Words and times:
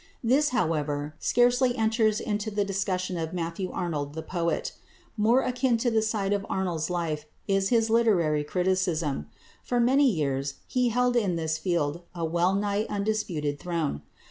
This, 0.23 0.49
however, 0.49 1.13
scarcely 1.19 1.77
enters 1.77 2.19
into 2.19 2.49
the 2.49 2.65
discussion 2.65 3.17
of 3.17 3.33
Matthew 3.35 3.71
Arnold 3.71 4.15
the 4.15 4.23
poet. 4.23 4.71
More 5.15 5.41
akin 5.43 5.77
to 5.77 5.91
that 5.91 6.01
side 6.01 6.33
of 6.33 6.43
Arnold's 6.49 6.89
life 6.89 7.27
is 7.47 7.69
his 7.69 7.87
literary 7.87 8.43
criticism. 8.43 9.27
For 9.63 9.79
many 9.79 10.09
years 10.09 10.55
he 10.65 10.89
held 10.89 11.15
in 11.15 11.35
this 11.35 11.59
field 11.59 12.01
a 12.15 12.25
well 12.25 12.55
nigh 12.55 12.87
undisputed 12.89 13.59
throne. 13.59 14.01